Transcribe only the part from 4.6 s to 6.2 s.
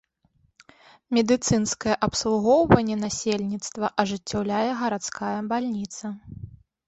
гарадская бальніца.